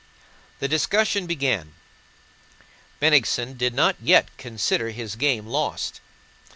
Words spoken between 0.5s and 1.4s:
The discussion